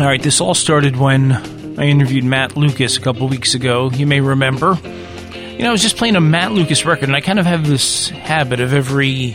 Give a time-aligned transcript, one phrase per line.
[0.00, 1.30] All right, this all started when
[1.78, 3.90] I interviewed Matt Lucas a couple weeks ago.
[3.90, 4.78] You may remember.
[5.34, 7.66] You know, I was just playing a Matt Lucas record, and I kind of have
[7.66, 9.32] this habit of every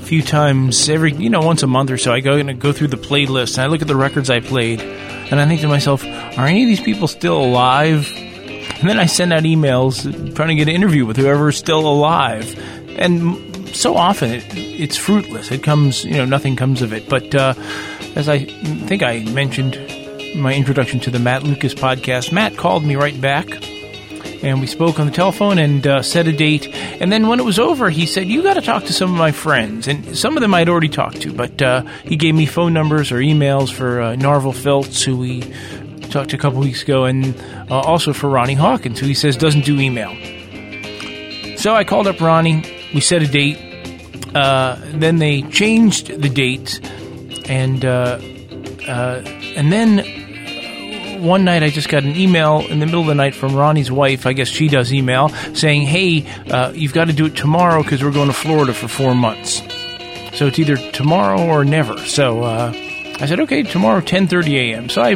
[0.00, 2.88] few times, every, you know, once a month or so, I go and go through
[2.88, 6.02] the playlist and I look at the records I played, and I think to myself,
[6.02, 8.10] are any of these people still alive?
[8.16, 12.58] And then I send out emails trying to get an interview with whoever's still alive.
[12.98, 15.50] And so often it, it's fruitless.
[15.50, 17.10] It comes, you know, nothing comes of it.
[17.10, 17.52] But uh,
[18.16, 19.74] as I think I mentioned
[20.38, 23.46] my introduction to the Matt Lucas podcast, Matt called me right back
[24.42, 26.68] and we spoke on the telephone and uh, set a date.
[27.00, 29.18] And then when it was over, he said, "You got to talk to some of
[29.18, 32.46] my friends." And some of them I'd already talked to, but uh, he gave me
[32.46, 35.40] phone numbers or emails for uh, Narvel Felts, who we
[36.10, 37.36] talked to a couple weeks ago, and
[37.70, 40.14] uh, also for Ronnie Hawkins, who he says doesn't do email.
[41.56, 42.62] So I called up Ronnie.
[42.94, 43.58] We set a date.
[44.34, 46.80] Uh, then they changed the date,
[47.48, 48.18] and uh,
[48.88, 50.17] and then
[51.18, 53.90] one night I just got an email in the middle of the night from Ronnie's
[53.90, 54.26] wife.
[54.26, 58.02] I guess she does email saying, "Hey, uh, you've got to do it tomorrow because
[58.02, 59.62] we're going to Florida for four months.
[60.36, 62.72] So it's either tomorrow or never." So uh,
[63.20, 65.14] I said, "Okay, tomorrow, 10:30 a.m." So I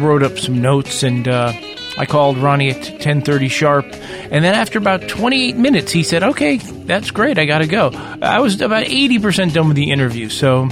[0.00, 1.28] wrote up some notes and.
[1.28, 1.52] Uh,
[1.96, 6.56] I called Ronnie at 10:30 sharp, and then after about 28 minutes, he said, "Okay,
[6.56, 7.38] that's great.
[7.38, 10.68] I got to go." I was about 80% done with the interview, so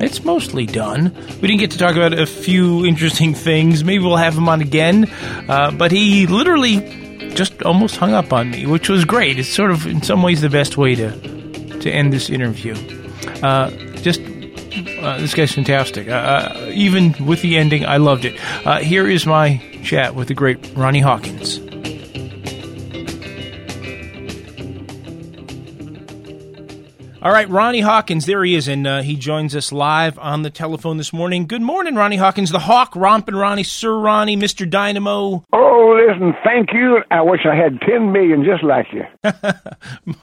[0.00, 1.14] it's mostly done.
[1.40, 3.84] We didn't get to talk about a few interesting things.
[3.84, 5.10] Maybe we'll have him on again.
[5.48, 9.38] Uh, but he literally just almost hung up on me, which was great.
[9.38, 11.10] It's sort of, in some ways, the best way to
[11.80, 12.74] to end this interview.
[13.42, 16.08] Uh, just uh, this guy's fantastic.
[16.08, 18.38] Uh, uh, even with the ending, I loved it.
[18.66, 21.59] Uh, here is my chat with the great Ronnie Hawkins.
[27.22, 30.48] All right, Ronnie Hawkins, there he is, and uh, he joins us live on the
[30.48, 31.46] telephone this morning.
[31.46, 34.68] Good morning, Ronnie Hawkins, the Hawk, Rompin' Ronnie, Sir Ronnie, Mr.
[34.68, 35.44] Dynamo.
[35.52, 37.02] Oh, listen, thank you.
[37.10, 39.04] I wish I had 10 million just like you.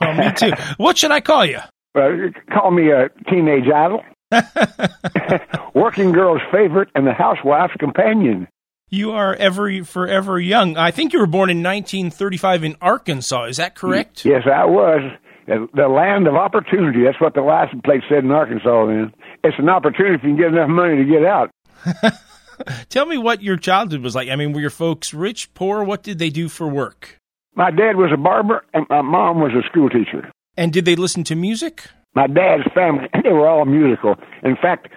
[0.02, 0.52] well, me too.
[0.78, 1.60] what should I call you?
[1.94, 4.04] Uh, call me a teenage idol,
[5.76, 8.48] working girl's favorite, and the housewife's companion.
[8.90, 10.78] You are ever forever young.
[10.78, 13.44] I think you were born in 1935 in Arkansas.
[13.44, 14.26] Is that correct?
[14.26, 15.12] Yes, I was
[15.48, 17.04] the land of opportunity.
[17.04, 18.86] That's what the license plate said in Arkansas.
[18.86, 19.14] Then
[19.44, 21.52] it's an opportunity if you can get enough money to get out.
[22.90, 24.30] Tell me what your childhood was like.
[24.30, 25.84] I mean, were your folks rich, poor?
[25.84, 27.20] What did they do for work?
[27.56, 30.30] My dad was a barber, and my mom was a school teacher.
[30.58, 31.88] And did they listen to music?
[32.14, 34.16] My dad's family, they were all musical.
[34.44, 34.90] In fact,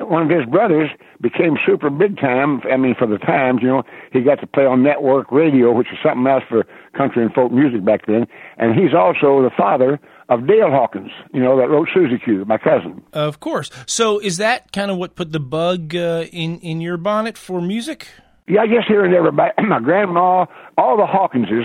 [0.00, 2.60] one of his brothers became super big time.
[2.70, 3.82] I mean, for the times, you know,
[4.12, 6.66] he got to play on network radio, which was something else for
[6.98, 8.26] country and folk music back then.
[8.58, 12.58] And he's also the father of Dale Hawkins, you know, that wrote Susie Q, my
[12.58, 13.02] cousin.
[13.12, 13.70] Of course.
[13.86, 17.62] So is that kind of what put the bug uh, in in your bonnet for
[17.62, 18.08] music?
[18.46, 19.30] Yeah, I guess here and there.
[19.32, 21.64] My grandma, all the Hawkinses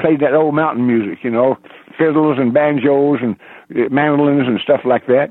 [0.00, 1.56] played that old mountain music, you know,
[1.98, 3.36] fiddles and banjos and
[3.70, 5.30] uh, mandolins and stuff like that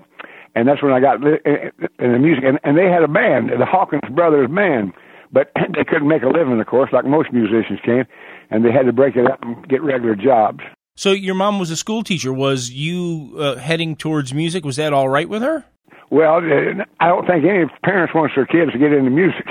[0.55, 2.43] and that's when I got in the music.
[2.45, 4.93] And, and they had a band, the Hawkins Brothers Band,
[5.31, 8.07] but they couldn't make a living, of course, like most musicians can,
[8.49, 10.61] and they had to break it up and get regular jobs.
[10.97, 12.31] So your mom was a school teacher.
[12.31, 14.63] Was you uh, heading towards music?
[14.63, 15.65] Was that all right with her?
[16.11, 19.45] Well, uh, I don't think any parents wants their kids to get into music.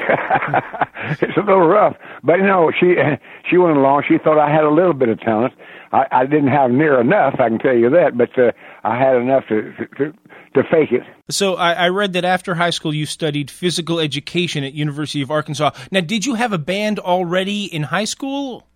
[1.21, 2.94] it's a little rough, but you know, she
[3.50, 4.04] she went along.
[4.09, 5.53] She thought I had a little bit of talent.
[5.93, 8.53] I, I didn't have near enough, I can tell you that, but uh,
[8.83, 10.12] I had enough to, to
[10.54, 11.03] to fake it.
[11.31, 15.31] So I, I read that after high school you studied physical education at University of
[15.31, 15.72] Arkansas.
[15.91, 18.66] Now, did you have a band already in high school?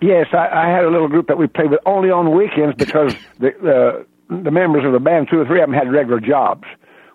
[0.00, 3.14] Yes, I, I had a little group that we played with only on weekends because
[3.38, 4.04] the uh,
[4.42, 6.64] the members of the band, two or three of them, had regular jobs.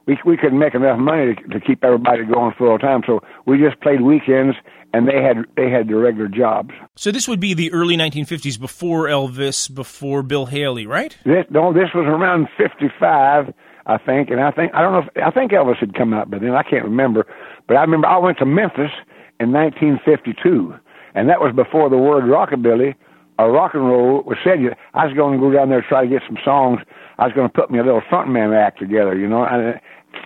[0.05, 3.57] We we couldn't make enough money to, to keep everybody going full time, so we
[3.57, 4.55] just played weekends
[4.93, 6.71] and they had they had their regular jobs.
[6.95, 11.15] So this would be the early 1950s, before Elvis, before Bill Haley, right?
[11.25, 13.53] This, no, this was around 55,
[13.85, 15.09] I think, and I think I don't know.
[15.15, 16.51] If, I think Elvis had come out by then.
[16.51, 17.25] I can't remember,
[17.67, 18.91] but I remember I went to Memphis
[19.39, 20.73] in 1952,
[21.15, 22.95] and that was before the word rockabilly
[23.37, 24.59] or rock and roll was said.
[24.93, 26.79] I was going to go down there and try to get some songs.
[27.17, 29.45] I was going to put me a little frontman act together, you know.
[29.45, 29.79] And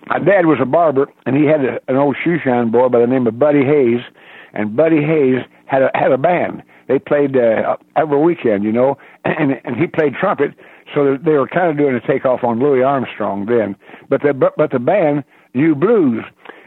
[0.07, 2.99] my dad was a barber, and he had a, an old shoe shine boy by
[2.99, 4.01] the name of Buddy Hayes
[4.53, 6.63] and Buddy Hayes had a had a band.
[6.87, 10.51] They played uh, every weekend, you know, and and he played trumpet.
[10.93, 13.75] So they were kind of doing a takeoff on Louis Armstrong then.
[14.09, 16.23] But the but, but the band knew blues,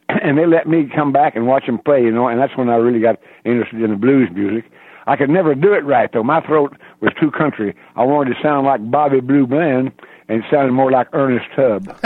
[0.23, 2.69] and they let me come back and watch them play, you know, and that's when
[2.69, 4.65] I really got interested in the blues music.
[5.09, 6.25] I could never do it right though.
[6.25, 7.77] My throat was too country.
[7.95, 9.93] I wanted to sound like Bobby Blue Bland,
[10.29, 11.97] and it sounded more like Ernest Tubb.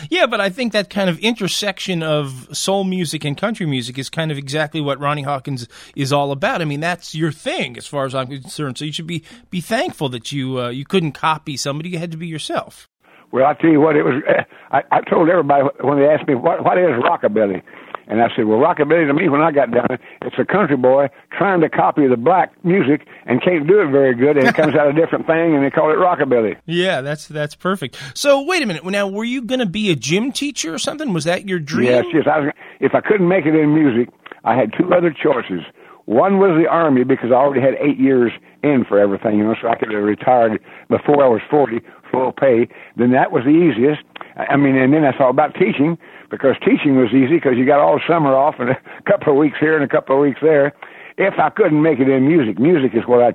[0.10, 4.10] yeah, but I think that kind of intersection of soul music and country music is
[4.10, 5.66] kind of exactly what Ronnie Hawkins
[5.96, 6.60] is all about.
[6.60, 8.76] I mean, that's your thing, as far as I'm concerned.
[8.76, 12.10] So you should be be thankful that you uh, you couldn't copy somebody; you had
[12.10, 12.90] to be yourself.
[13.32, 14.22] Well, I tell you what, it was.
[14.74, 17.62] I, I told everybody when they asked me what what is rockabilly,
[18.08, 20.76] and I said, well, rockabilly to me, when I got down it, it's a country
[20.76, 24.54] boy trying to copy the black music and can't do it very good, and it
[24.56, 26.56] comes out a different thing, and they call it rockabilly.
[26.66, 27.96] Yeah, that's that's perfect.
[28.14, 28.84] So wait a minute.
[28.84, 31.12] Now, were you going to be a gym teacher or something?
[31.12, 31.90] Was that your dream?
[31.90, 32.24] Yes, yes.
[32.26, 34.12] I was, if I couldn't make it in music,
[34.42, 35.62] I had two other choices.
[36.06, 38.32] One was the army because I already had eight years
[38.62, 40.60] in for everything, you know, so I could have retired
[40.90, 41.80] before I was forty,
[42.10, 42.68] full pay.
[42.96, 44.02] Then that was the easiest.
[44.36, 45.96] I mean, and then I thought about teaching
[46.30, 49.58] because teaching was easy because you got all summer off and a couple of weeks
[49.60, 50.72] here and a couple of weeks there.
[51.16, 53.32] If I couldn't make it in music, music is what I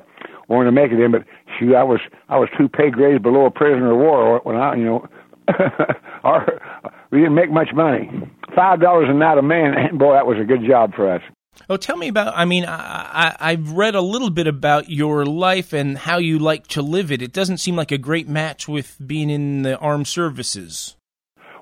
[0.49, 1.11] wanted to make it in.
[1.11, 1.23] But
[1.57, 4.75] shoot, I was I was two pay grades below a prisoner of war when I,
[4.75, 5.07] you know,
[6.23, 8.09] our, we didn't make much money.
[8.55, 11.21] Five dollars a night a man, boy, that was a good job for us.
[11.67, 12.33] Oh, tell me about.
[12.35, 16.39] I mean, I, I, have read a little bit about your life and how you
[16.39, 17.21] like to live it.
[17.21, 20.95] It doesn't seem like a great match with being in the armed services.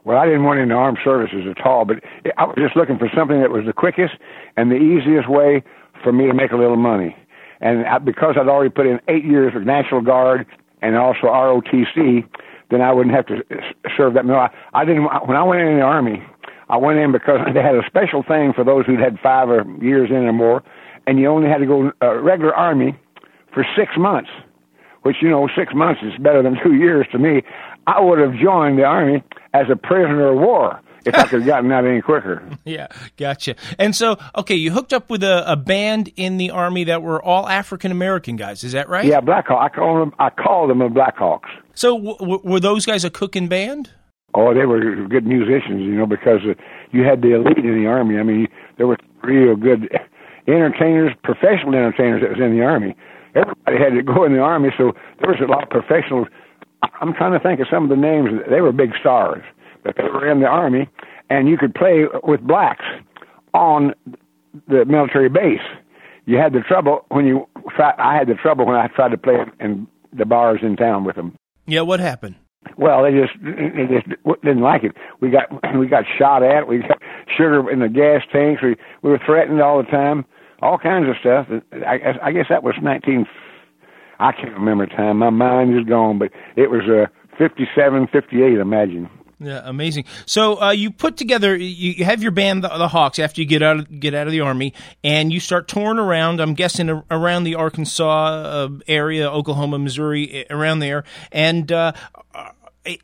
[0.05, 1.97] Well, I didn't want in the armed services at all, but
[2.37, 4.13] I was just looking for something that was the quickest
[4.55, 5.63] and the easiest way
[6.03, 7.15] for me to make a little money.
[7.59, 10.45] And I, because I'd already put in eight years of National Guard
[10.81, 12.23] and also ROTC,
[12.69, 13.43] then I wouldn't have to
[13.97, 14.25] serve that.
[14.25, 15.03] No, I, I didn't.
[15.25, 16.23] When I went in the army,
[16.69, 19.63] I went in because they had a special thing for those who'd had five or
[19.81, 20.63] years in or more,
[21.05, 22.97] and you only had to go uh, regular army
[23.53, 24.29] for six months,
[25.03, 27.41] which you know six months is better than two years to me.
[27.85, 29.23] I would have joined the army
[29.53, 32.43] as a prisoner of war if I could have gotten out any quicker.
[32.65, 33.55] Yeah, gotcha.
[33.79, 37.23] And so, okay, you hooked up with a, a band in the army that were
[37.23, 38.65] all African American guys.
[38.65, 39.05] Is that right?
[39.05, 39.71] Yeah, Blackhawk.
[39.71, 40.13] I call them.
[40.19, 41.47] I call them the Blackhawks.
[41.75, 43.89] So, w- were those guys a cooking band?
[44.33, 46.53] Oh, they were good musicians, you know, because uh,
[46.91, 48.17] you had the elite in the army.
[48.17, 48.47] I mean,
[48.77, 49.89] there were real good
[50.47, 52.95] entertainers, professional entertainers that was in the army.
[53.35, 56.27] Everybody had to go in the army, so there was a lot of professionals.
[57.01, 58.29] I'm trying to think of some of the names.
[58.49, 59.43] They were big stars,
[59.83, 60.89] but they were in the army,
[61.29, 62.85] and you could play with blacks
[63.53, 63.93] on
[64.67, 65.65] the military base.
[66.25, 67.47] You had the trouble when you.
[67.79, 71.15] I had the trouble when I tried to play in the bars in town with
[71.15, 71.35] them.
[71.65, 72.35] Yeah, what happened?
[72.77, 74.07] Well, they just they just
[74.43, 74.93] didn't like it.
[75.19, 75.47] We got
[75.77, 76.67] we got shot at.
[76.67, 77.01] We got
[77.35, 78.61] sugar in the gas tanks.
[78.61, 80.25] We we were threatened all the time.
[80.61, 81.47] All kinds of stuff.
[81.85, 83.25] I guess I guess that was nineteen.
[84.19, 85.17] I can't remember the time.
[85.17, 88.57] My mind is gone, but it was uh, fifty-seven, fifty-eight.
[88.57, 89.09] Imagine.
[89.39, 90.05] Yeah, amazing.
[90.25, 93.45] So uh, you put together, you, you have your band, the, the, Hawks, after you
[93.45, 94.73] get out of, get out of the army,
[95.03, 96.39] and you start touring around.
[96.39, 101.03] I'm guessing around the Arkansas uh, area, Oklahoma, Missouri, around there.
[101.31, 101.91] And uh,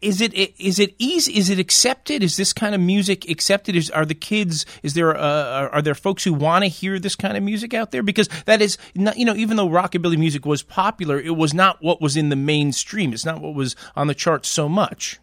[0.01, 1.37] is it is it easy?
[1.37, 2.23] Is it accepted?
[2.23, 3.75] Is this kind of music accepted?
[3.75, 4.65] Is are the kids?
[4.81, 7.91] Is there uh, are there folks who want to hear this kind of music out
[7.91, 8.03] there?
[8.03, 11.77] Because that is not you know even though rockabilly music was popular, it was not
[11.81, 13.13] what was in the mainstream.
[13.13, 15.19] It's not what was on the charts so much.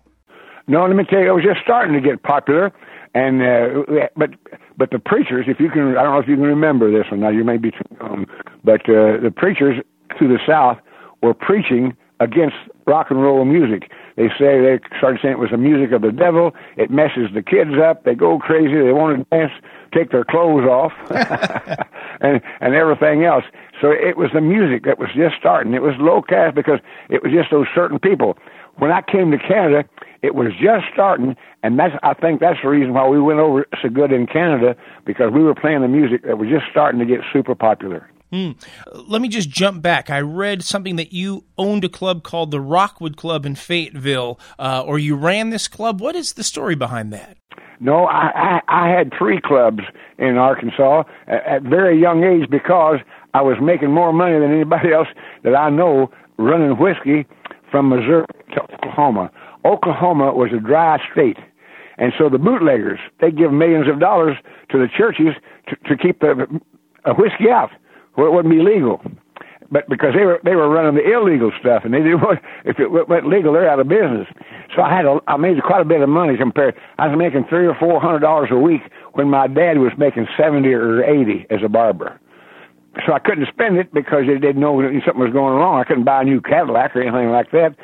[0.66, 2.72] No, let me tell you, it was just starting to get popular,
[3.14, 4.30] and uh, but
[4.76, 7.20] but the preachers, if you can, I don't know if you can remember this one
[7.20, 7.30] now.
[7.30, 7.72] You may be
[8.62, 9.82] but uh, the preachers
[10.18, 10.78] to the South
[11.22, 12.56] were preaching against
[12.86, 13.90] rock and roll music.
[14.20, 16.52] They say they started saying it was the music of the devil.
[16.76, 18.04] It messes the kids up.
[18.04, 18.74] They go crazy.
[18.74, 19.50] They want to dance,
[19.94, 20.92] take their clothes off,
[22.20, 23.44] and and everything else.
[23.80, 25.72] So it was the music that was just starting.
[25.72, 28.36] It was low caste because it was just those certain people.
[28.76, 29.88] When I came to Canada,
[30.20, 33.66] it was just starting, and that's I think that's the reason why we went over
[33.80, 37.06] so good in Canada because we were playing the music that was just starting to
[37.06, 38.06] get super popular.
[38.32, 38.56] Mm.
[38.92, 40.08] Let me just jump back.
[40.08, 44.84] I read something that you owned a club called the Rockwood Club in Fayetteville, uh,
[44.86, 46.00] or you ran this club.
[46.00, 47.36] What is the story behind that?
[47.80, 49.80] No, I, I, I had three clubs
[50.18, 52.98] in Arkansas at, at very young age because
[53.34, 55.08] I was making more money than anybody else
[55.42, 57.26] that I know running whiskey
[57.70, 59.30] from Missouri to Oklahoma.
[59.64, 61.38] Oklahoma was a dry state.
[61.98, 64.36] And so the bootleggers, they give millions of dollars
[64.70, 65.34] to the churches
[65.68, 66.46] to, to keep the
[67.04, 67.70] uh, whiskey out
[68.14, 69.00] where it wouldn't be legal.
[69.72, 72.78] But because they were they were running the illegal stuff, and they didn't want if
[72.80, 74.26] it went legal, they're out of business.
[74.74, 76.74] So I had a, I made quite a bit of money compared.
[76.98, 78.82] I was making three or four hundred dollars a week
[79.14, 82.18] when my dad was making seventy or eighty as a barber.
[83.06, 85.78] So I couldn't spend it because they didn't know something was going wrong.
[85.78, 87.76] I couldn't buy a new Cadillac or anything like that.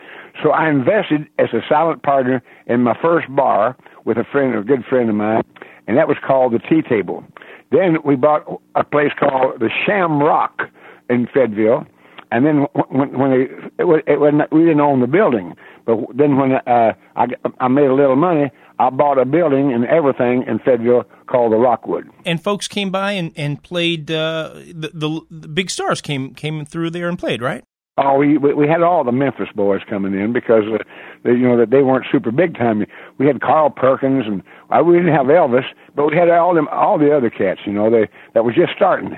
[0.42, 4.62] So I invested as a silent partner in my first bar with a friend, a
[4.62, 5.42] good friend of mine,
[5.86, 7.24] and that was called the Tea Table.
[7.70, 10.62] Then we bought a place called the Shamrock
[11.10, 11.86] in Fayetteville,
[12.30, 13.42] and then when when they
[13.78, 15.54] it was, it was we didn't own the building,
[15.84, 17.26] but then when uh, I
[17.58, 21.56] I made a little money, I bought a building and everything in Fayetteville called the
[21.56, 22.08] Rockwood.
[22.24, 24.10] And folks came by and and played.
[24.10, 27.64] Uh, the, the the big stars came came through there and played, right?
[27.98, 30.78] Oh, we we had all the Memphis boys coming in because uh,
[31.24, 32.84] they, you know that they weren't super big time.
[33.16, 36.68] We had Carl Perkins and uh, we didn't have Elvis, but we had all them
[36.68, 37.60] all the other cats.
[37.66, 39.16] You know, they that was just starting.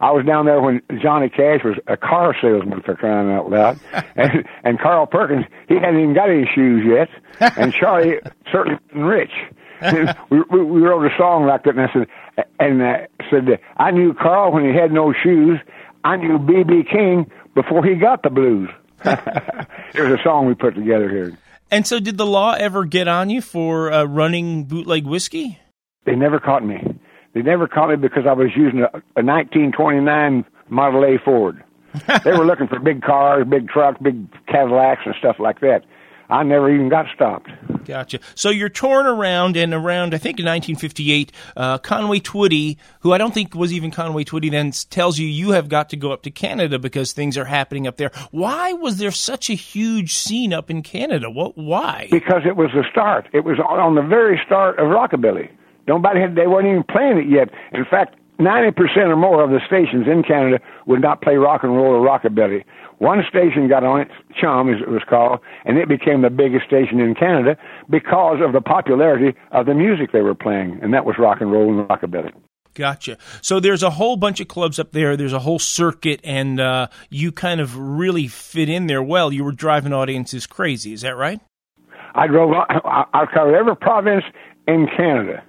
[0.00, 3.80] I was down there when Johnny Cash was a car salesman for crying out loud,
[4.16, 7.08] and and Carl Perkins he hadn't even got any shoes yet,
[7.56, 8.20] and Charlie
[8.52, 9.32] certainly wasn't rich.
[10.30, 12.06] we, we we wrote a song like that, and I said
[12.58, 15.58] and I said I knew Carl when he had no shoes.
[16.04, 18.70] I knew BB King before he got the blues.
[19.04, 21.36] There's a song we put together here.
[21.70, 25.58] And so, did the law ever get on you for uh, running bootleg whiskey?
[26.06, 26.78] They never caught me.
[27.34, 31.62] They never caught me because I was using a, a 1929 Model A Ford.
[32.24, 35.82] they were looking for big cars, big trucks, big Cadillacs, and stuff like that.
[36.30, 37.50] I never even got stopped.
[37.86, 38.20] Gotcha.
[38.34, 43.18] So you're torn around, and around, I think in 1958, uh, Conway Twitty, who I
[43.18, 46.22] don't think was even Conway Twitty then, tells you you have got to go up
[46.24, 48.10] to Canada because things are happening up there.
[48.30, 51.30] Why was there such a huge scene up in Canada?
[51.30, 51.56] What?
[51.56, 52.08] Why?
[52.10, 53.26] Because it was the start.
[53.32, 55.48] It was on the very start of rockabilly.
[55.86, 57.48] Nobody had, they weren't even playing it yet.
[57.72, 61.74] In fact, 90% or more of the stations in Canada would not play rock and
[61.74, 62.64] roll or rockabilly.
[62.98, 64.08] One station got on it,
[64.40, 67.56] Chum as it was called, and it became the biggest station in Canada
[67.88, 71.52] because of the popularity of the music they were playing, and that was rock and
[71.52, 72.32] roll and rockabilly.
[72.74, 73.18] Gotcha.
[73.40, 75.16] So there's a whole bunch of clubs up there.
[75.16, 79.32] There's a whole circuit, and uh, you kind of really fit in there well.
[79.32, 80.92] You were driving audiences crazy.
[80.92, 81.40] Is that right?
[82.14, 82.52] I drove.
[82.52, 84.24] I, I covered every province
[84.66, 85.42] in Canada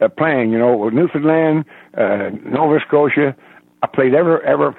[0.00, 0.52] uh, playing.
[0.52, 1.64] You know, Newfoundland,
[1.96, 3.34] uh, Nova Scotia.
[3.82, 4.72] I played every every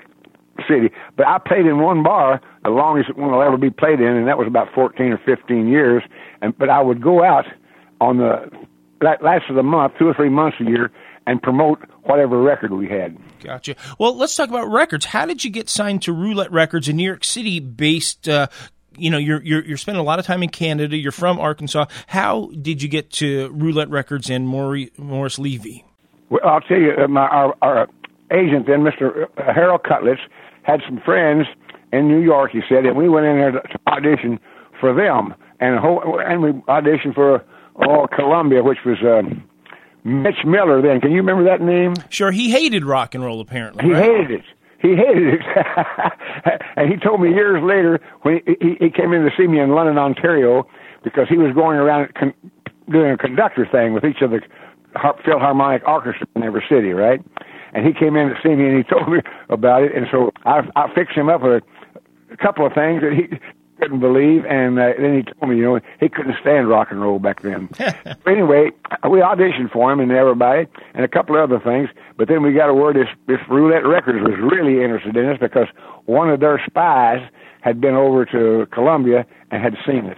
[0.68, 4.08] city, but I played in one bar the longest one will ever be played in,
[4.08, 6.04] and that was about 14 or 15 years.
[6.42, 7.46] And but I would go out
[8.02, 8.52] on the
[9.02, 10.92] last of the month, two or three months a year,
[11.26, 13.18] and promote whatever record we had.
[13.42, 13.76] Gotcha.
[13.98, 15.06] Well, let's talk about records.
[15.06, 18.48] How did you get signed to Roulette Records, a New York City based uh,
[18.98, 20.98] you know you're you're you're spending a lot of time in Canada.
[20.98, 21.86] You're from Arkansas.
[22.08, 25.86] How did you get to Roulette Records and Morris Levy?
[26.30, 27.88] Well, I'll tell you, uh, my, our, our
[28.32, 29.28] agent then, Mr.
[29.38, 30.20] Harold Kudlets,
[30.64, 31.48] had some friends
[31.94, 32.52] in New York.
[32.52, 34.40] He said, and we went in there to, to audition
[34.80, 37.44] for them, and whole, and we auditioned for
[37.88, 38.98] oh Columbia, which was.
[39.02, 39.44] Um,
[40.04, 41.02] Mitch Miller then.
[41.02, 41.94] Can you remember that name?
[42.10, 42.32] Sure.
[42.32, 43.84] He hated rock and roll, apparently.
[43.84, 44.04] He right?
[44.04, 44.46] hated it
[44.80, 45.42] he hated it.
[46.76, 49.72] and he told me years later when he, he came in to see me in
[49.72, 50.68] London, Ontario,
[51.04, 52.34] because he was going around con-
[52.90, 54.42] doing a conductor thing with each of the
[55.24, 57.22] Philharmonic orchestra in every city, right?
[57.74, 60.32] And he came in to see me and he told me about it, and so
[60.46, 63.40] I, I fixed him up with a, a couple of things that he
[63.80, 67.02] couldn't believe, and uh, then he told me, you know, he couldn't stand rock and
[67.02, 67.70] roll back then.
[68.28, 68.72] anyway,
[69.10, 71.90] we auditioned for him and everybody, and a couple of other things.
[72.18, 75.38] But then we got a word this this Roulette Records was really interested in us
[75.40, 75.68] because
[76.06, 77.22] one of their spies
[77.62, 80.18] had been over to Columbia and had seen us.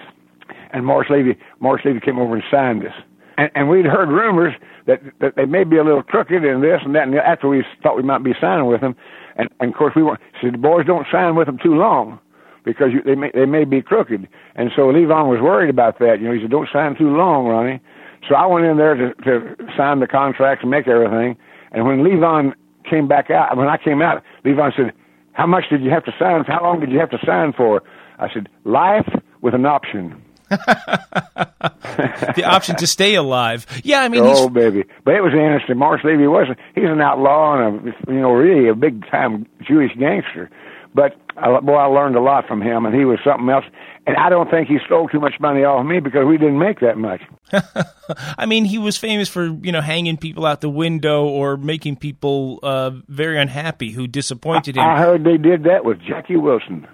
[0.71, 2.93] And Morris Levy, Morris Levy came over and signed us.
[3.39, 4.53] And, and we'd heard rumors
[4.86, 7.08] that that they may be a little crooked and this and that.
[7.08, 8.98] And after we thought we might be signing with them,
[9.38, 10.19] and, and of course we weren't.
[10.41, 12.19] Said the boys don't sign with them too long
[12.65, 14.27] because you, they may they may be crooked.
[14.55, 16.19] And so Levon was worried about that.
[16.19, 17.79] You know, he said, "Don't sign too long, Ronnie."
[18.27, 21.38] So I went in there to, to sign the contracts and make everything.
[21.72, 22.51] And when Levon
[22.89, 24.91] came back out, when I came out, Levon said,
[25.31, 26.43] "How much did you have to sign?
[26.43, 27.84] How long did you have to sign for?"
[28.17, 29.08] I said, "Life
[29.39, 30.22] with an option."
[32.36, 33.65] the option to stay alive.
[33.84, 34.53] Yeah, I mean, oh he's...
[34.53, 35.77] baby, but it was interesting.
[35.77, 36.58] Morris Levy wasn't.
[36.75, 40.50] He's an outlaw and a you know really a big time Jewish gangster.
[40.94, 43.65] But I, boy, I learned a lot from him, and he was something else.
[44.08, 46.79] And I don't think he stole too much money off me because we didn't make
[46.79, 47.22] that much.
[48.38, 51.98] I mean, he was famous for you know hanging people out the window or making
[51.98, 54.84] people uh, very unhappy who disappointed him.
[54.84, 56.88] I, heard they did that with Jackie Wilson.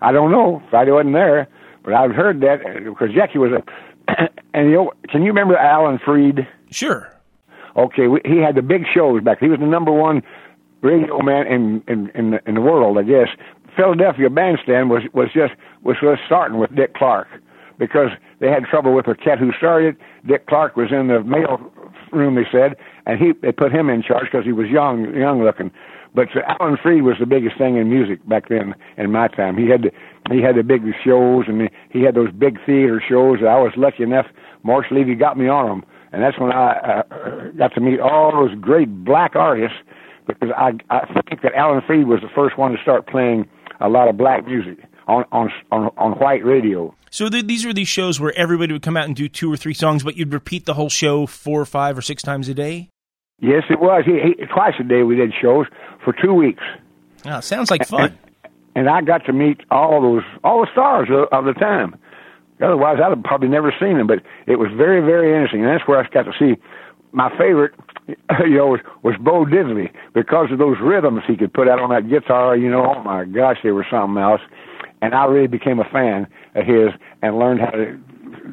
[0.00, 1.48] I don't know I wasn't there,
[1.88, 4.28] but I've heard that because Jackie was a.
[4.54, 6.46] and you know, can you remember Alan Freed?
[6.70, 7.10] Sure.
[7.76, 9.38] Okay, we, he had the big shows back.
[9.40, 10.20] He was the number one
[10.82, 13.28] radio man in in in the, in the world, I guess.
[13.74, 17.28] Philadelphia bandstand was was just was just starting with Dick Clark
[17.78, 19.96] because they had trouble with the cat who started.
[20.26, 21.72] Dick Clark was in the mail
[22.12, 25.42] room, they said, and he they put him in charge because he was young young
[25.42, 25.70] looking.
[26.14, 29.56] But uh, Alan Freed was the biggest thing in music back then in my time.
[29.56, 29.90] He had the,
[30.34, 33.38] he had the big shows and he had those big theater shows.
[33.40, 34.26] I was lucky enough.
[34.62, 37.02] Morris Levy got me on them, and that's when I uh,
[37.56, 39.78] got to meet all those great black artists
[40.26, 43.48] because I I think that Alan Freed was the first one to start playing
[43.80, 46.94] a lot of black music on on on, on white radio.
[47.10, 49.56] So th- these were these shows where everybody would come out and do two or
[49.56, 52.54] three songs, but you'd repeat the whole show four or five or six times a
[52.54, 52.90] day.
[53.40, 54.04] Yes, it was.
[54.04, 55.66] He, he, twice a day we did shows
[56.04, 56.62] for two weeks.
[57.24, 58.18] Oh, sounds like fun.
[58.44, 61.96] And, and I got to meet all those all the stars of, of the time.
[62.60, 64.06] Otherwise, I'd have probably never seen them.
[64.08, 66.60] But it was very, very interesting, and that's where I got to see
[67.12, 67.72] my favorite.
[68.40, 71.90] You know, was, was Bo Diddley because of those rhythms he could put out on
[71.90, 72.56] that guitar.
[72.56, 74.40] You know, oh my gosh, they were something else.
[75.02, 76.26] And I really became a fan
[76.58, 76.90] of his
[77.22, 77.98] and learned how to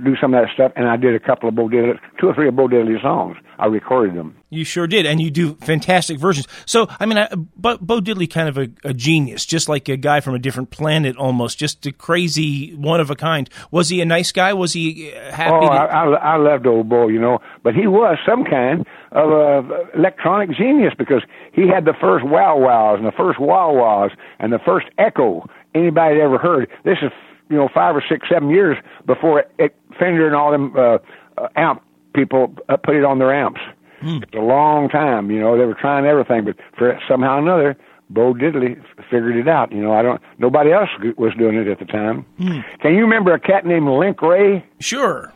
[0.03, 2.33] do some of that stuff, and I did a couple of Bo Diddley, two or
[2.33, 3.37] three of Bo Diddley songs.
[3.57, 4.35] I recorded them.
[4.49, 6.47] You sure did, and you do fantastic versions.
[6.65, 9.95] So, I mean, I, Bo, Bo Diddley, kind of a, a, genius, just like a
[9.95, 13.49] guy from a different planet, almost, just a crazy, one of a kind.
[13.71, 14.53] Was he a nice guy?
[14.53, 15.55] Was he uh, happy?
[15.55, 18.85] Oh, to- I, I, I loved old Bo, you know, but he was some kind
[19.11, 23.71] of a electronic genius because he had the first wow wows and the first wah
[23.71, 26.69] wahs and the first echo anybody had ever heard.
[26.83, 27.11] This is
[27.49, 30.97] you know five or six, seven years before it, it Fender and all them uh,
[31.37, 31.81] uh, amp
[32.13, 33.61] people uh, put it on their amps.
[34.01, 34.23] Mm.
[34.23, 35.57] It's a long time, you know.
[35.57, 37.77] They were trying everything, but for somehow or another,
[38.09, 39.71] Bo Diddley figured it out.
[39.71, 40.21] You know, I don't.
[40.37, 42.25] Nobody else was doing it at the time.
[42.39, 42.63] Mm.
[42.81, 44.65] Can you remember a cat named Link Wray?
[44.79, 45.31] Sure.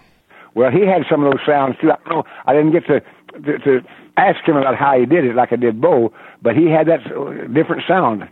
[0.55, 1.91] Well, he had some of those sounds too.
[1.91, 2.23] I don't know.
[2.45, 3.01] I didn't get to
[3.45, 3.87] to, to
[4.17, 6.11] ask him about how he did it, like I did Bo,
[6.41, 7.03] but he had that
[7.53, 8.27] different sound.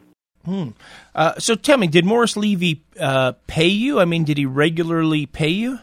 [0.47, 0.69] Hmm.
[1.13, 3.99] Uh, so tell me, did Morris Levy uh, pay you?
[3.99, 5.79] I mean, did he regularly pay you?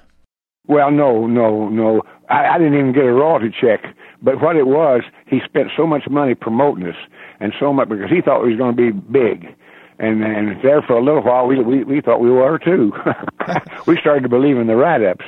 [0.66, 2.00] Well, no, no, no.
[2.30, 3.85] I, I didn't even get a royalty check.
[4.23, 6.97] But what it was, he spent so much money promoting us,
[7.40, 9.54] and so much because he thought we was going to be big,
[9.99, 12.90] and and there for a little while we we, we thought we were too.
[13.87, 15.26] we started to believe in the write-ups,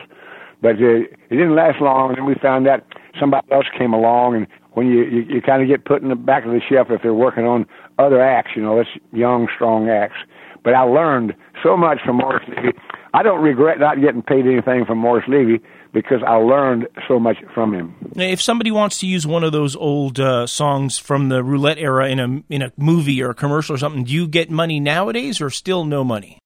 [0.62, 2.08] but uh, it didn't last long.
[2.08, 2.84] And then we found out
[3.20, 6.16] somebody else came along, and when you you, you kind of get put in the
[6.16, 7.66] back of the shelf if they're working on
[7.98, 10.16] other acts, you know, that's young, strong acts.
[10.64, 12.76] But I learned so much from Morris Levy.
[13.14, 15.62] I don't regret not getting paid anything from Morris Levy
[15.92, 17.94] because I learned so much from him.
[18.16, 22.08] If somebody wants to use one of those old uh, songs from the roulette era
[22.10, 25.40] in a in a movie or a commercial or something, do you get money nowadays
[25.40, 26.38] or still no money?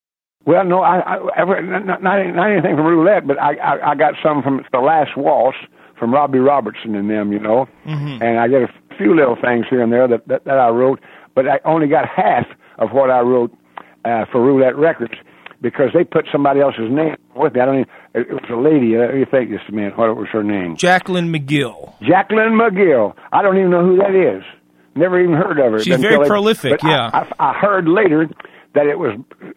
[0.46, 3.94] Well, no, I, I ever not, not, not anything from roulette, but I, I I
[3.94, 5.58] got some from the last waltz
[5.98, 8.22] from Robbie Robertson and them, you know, mm-hmm.
[8.22, 11.00] and I get a few little things here and there that, that that I wrote,
[11.34, 12.46] but I only got half
[12.78, 13.52] of what I wrote
[14.04, 15.14] uh, for Roulette Records
[15.60, 17.60] because they put somebody else's name with me.
[17.60, 17.90] I don't even.
[18.14, 18.96] It was a lady.
[18.96, 19.96] Let me think just a minute.
[19.96, 20.76] What was her name?
[20.76, 21.94] Jacqueline Magill.
[22.02, 23.14] Jacqueline Magill.
[23.32, 24.42] I don't even know who that is.
[24.96, 25.78] Never even heard of her.
[25.80, 26.82] She's very prolific.
[26.82, 27.10] yeah.
[27.12, 28.28] I, I, I heard later
[28.74, 29.16] that it was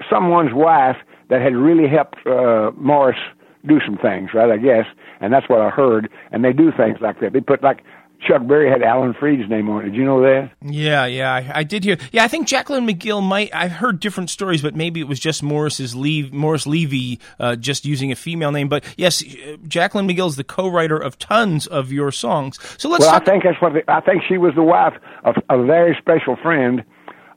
[0.10, 0.98] someone's wife
[1.30, 3.18] that had really helped uh, Morris
[3.66, 4.52] do some things, right?
[4.52, 4.86] I guess,
[5.22, 6.10] and that's what I heard.
[6.32, 7.34] And they do things like that.
[7.34, 7.84] They put like
[8.28, 9.86] Chuck Berry had Alan Freed's name on it.
[9.90, 10.52] Did you know that?
[10.62, 11.98] Yeah, yeah, I, I, did hear.
[12.12, 13.54] Yeah, I think Jacqueline Magill might.
[13.54, 17.86] I've heard different stories, but maybe it was just Morris's Levy, Morris Levy, uh, just
[17.86, 18.70] using a female name.
[18.70, 19.24] But yes,
[19.68, 22.58] Jacqueline Magill is the co-writer of tons of your songs.
[22.78, 23.02] So let's.
[23.02, 25.64] Well, talk- I think that's what the, I think she was the wife of a
[25.64, 26.84] very special friend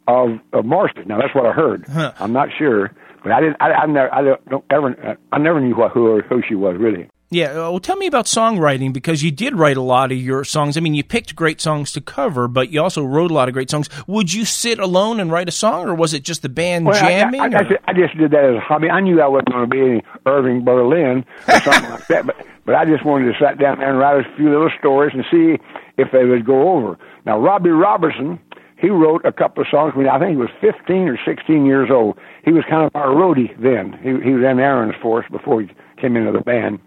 [0.08, 1.06] of of Morris's.
[1.06, 1.86] Now that's what I heard.
[1.88, 2.12] Huh.
[2.20, 3.56] I'm not sure, but I didn't.
[3.60, 4.14] I, I never.
[4.14, 5.18] I don't ever.
[5.32, 7.08] I never knew what who who she was really.
[7.28, 10.44] Yeah, uh, well, tell me about songwriting because you did write a lot of your
[10.44, 10.76] songs.
[10.76, 13.52] I mean, you picked great songs to cover, but you also wrote a lot of
[13.52, 13.88] great songs.
[14.06, 17.00] Would you sit alone and write a song, or was it just the band well,
[17.00, 17.40] jamming?
[17.40, 18.88] I, I, I, just, I, just, did that as a hobby.
[18.88, 22.46] I knew I wasn't going to be any Irving Berlin or something like that, but
[22.64, 25.24] but I just wanted to sit down there and write a few little stories and
[25.30, 25.62] see
[25.98, 26.98] if they would go over.
[27.24, 28.40] Now, Robbie Robertson,
[28.76, 29.94] he wrote a couple of songs.
[29.94, 32.18] when I think he was 15 or 16 years old.
[32.44, 33.98] He was kind of our roadie then.
[34.02, 36.80] He, he was in Aaron's for us before he came into the band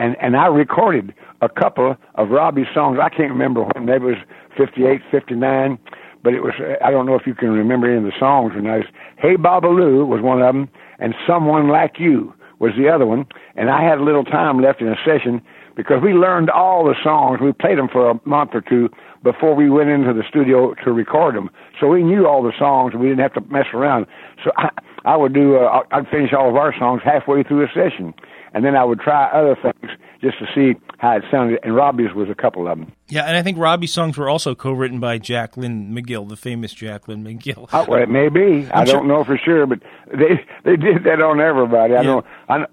[0.00, 2.98] and and I recorded a couple of Robbie's songs.
[3.00, 3.84] I can't remember when.
[3.84, 4.16] Maybe it was
[4.56, 5.78] 58, 59,
[6.24, 6.54] but it was.
[6.82, 8.52] I don't know if you can remember any of the songs.
[8.56, 8.86] And I was,
[9.18, 13.26] Hey Boba Lu was one of them, and Someone Like You was the other one.
[13.56, 15.42] And I had a little time left in a session
[15.76, 17.40] because we learned all the songs.
[17.42, 18.88] We played them for a month or two
[19.22, 21.50] before we went into the studio to record them.
[21.78, 22.94] So we knew all the songs.
[22.94, 24.06] We didn't have to mess around.
[24.44, 24.70] So I,
[25.04, 25.56] I would do.
[25.56, 28.14] Uh, I'd finish all of our songs halfway through a session
[28.54, 31.60] and then I would try other things just to see how it sounded.
[31.62, 32.92] And Robbie's was a couple of them.
[33.08, 37.24] Yeah, and I think Robbie's songs were also co-written by Jacqueline Magill, the famous Jacqueline
[37.24, 37.68] Magill.
[37.72, 38.68] Oh, well, it may be.
[38.72, 39.04] I'm I do not sure.
[39.04, 41.94] know for sure, but they they did that on everybody.
[41.94, 42.02] I yeah.
[42.02, 42.24] know.
[42.48, 42.66] I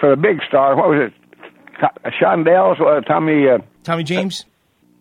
[0.00, 0.76] for the big star.
[0.76, 1.14] What was it?
[2.20, 3.48] Shondells, uh, Tommy.
[3.48, 4.44] Uh, Tommy James.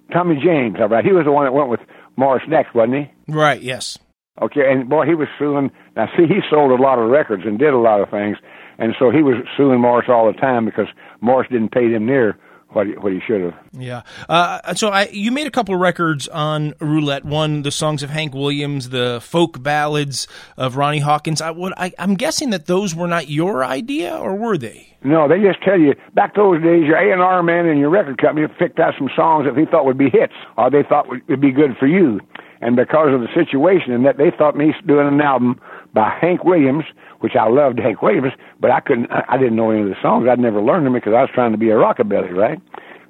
[0.09, 0.77] Uh, Tommy James.
[0.79, 1.79] All right, he was the one that went with
[2.15, 3.31] Morris next, wasn't he?
[3.31, 3.61] Right.
[3.61, 3.97] Yes.
[4.41, 5.71] Okay, and boy, he was suing.
[5.95, 8.37] Now, see, he sold a lot of records and did a lot of things,
[8.77, 10.87] and so he was suing Morris all the time because
[11.21, 12.37] Morris didn't pay him near
[12.69, 13.55] what he, what he should have.
[13.73, 14.01] Yeah.
[14.27, 17.25] Uh, so I, you made a couple of records on Roulette.
[17.25, 21.41] One, the songs of Hank Williams, the folk ballads of Ronnie Hawkins.
[21.41, 24.95] I, what, I, I'm guessing that those were not your idea, or were they?
[25.03, 26.85] No, they just tell you back those days.
[26.85, 29.65] Your A and R man and your record company picked out some songs that they
[29.65, 32.19] thought would be hits, or they thought would be good for you.
[32.59, 35.61] And because of the situation, and that they thought me doing an album
[35.93, 36.85] by Hank Williams
[37.19, 39.95] which I loved Hank Williams, but I couldn't, I I didn't know any of the
[40.01, 40.27] songs.
[40.29, 42.59] I'd never learned them because I was trying to be a rockabilly, right?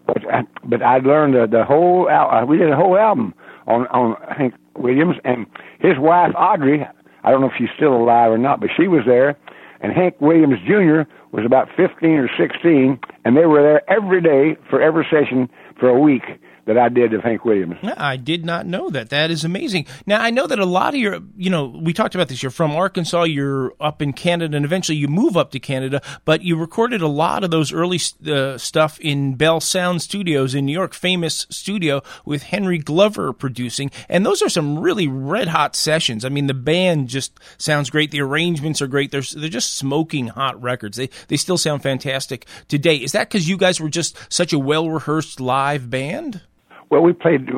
[0.06, 2.10] But I, but I'd learned the, the whole.
[2.10, 3.34] Al- uh, we did a whole album
[3.68, 5.46] on on Hank Williams and
[5.80, 6.88] his wife Audrey.
[7.24, 9.38] I don't know if she's still alive or not, but she was there.
[9.82, 11.04] And Hank Williams Jr.
[11.32, 15.90] was about 15 or 16, and they were there every day for every session for
[15.90, 16.24] a week
[16.68, 17.78] that I did of Hank Williams.
[17.98, 19.10] I did not know that.
[19.10, 19.86] That is amazing.
[20.06, 22.44] Now I know that a lot of your, you know, we talked about this.
[22.44, 23.24] You're from Arkansas.
[23.24, 26.02] You're up in Canada, and eventually you move up to Canada.
[26.26, 30.66] But you recorded a lot of those early uh, stuff in Bell Sound Studios in
[30.66, 35.76] New York, famous studio with Henry Glover producing, and those are some really red hot
[35.76, 36.26] sessions.
[36.26, 38.12] I mean, the band just sounds great.
[38.12, 39.12] The arrangements are great.
[39.12, 40.98] They're they're just smoking hot records.
[40.98, 42.98] They they still sound fantastic today.
[42.98, 46.42] Is that because you guys were just such a well rehearsed live band?
[46.90, 47.50] Well, we played.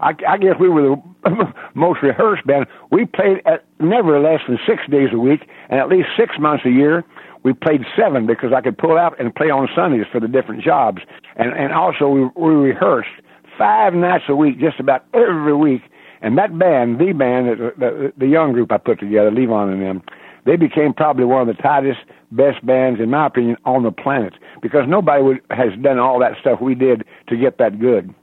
[0.00, 2.66] I, I guess we were the most rehearsed band.
[2.90, 6.64] We played at never less than six days a week, and at least six months
[6.66, 7.04] a year.
[7.44, 10.62] We played seven because I could pull out and play on Sundays for the different
[10.62, 11.02] jobs,
[11.36, 13.10] and and also we we rehearsed
[13.56, 15.82] five nights a week, just about every week.
[16.22, 19.82] And that band, the band, the, the, the young group I put together, Levon and
[19.82, 20.02] them,
[20.46, 21.98] they became probably one of the tightest,
[22.30, 26.32] best bands, in my opinion, on the planet because nobody would, has done all that
[26.40, 28.14] stuff we did to get that good